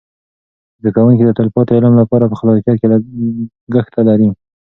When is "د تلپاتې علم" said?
1.25-1.93